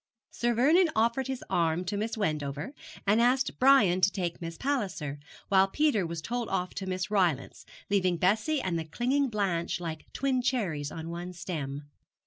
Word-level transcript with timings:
Sir 0.31 0.55
Vernon 0.55 0.89
offered 0.95 1.27
his 1.27 1.43
arm 1.47 1.85
to 1.85 1.95
Miss 1.95 2.17
Wendover, 2.17 2.73
and 3.05 3.21
asked 3.21 3.59
Brian 3.59 4.01
to 4.01 4.11
take 4.11 4.41
Miss 4.41 4.57
Palliser, 4.57 5.19
while 5.49 5.67
Peter 5.67 6.07
was 6.07 6.23
told 6.23 6.49
off 6.49 6.73
to 6.73 6.87
Miss 6.87 7.11
Rylance, 7.11 7.67
leaving 7.87 8.17
Bessie 8.17 8.59
and 8.63 8.79
the 8.79 8.85
clinging 8.85 9.29
Blanche 9.29 9.79
like 9.79 10.11
twin 10.11 10.41
cherries 10.41 10.91
on 10.91 11.11
one 11.11 11.33
stem. 11.33 11.87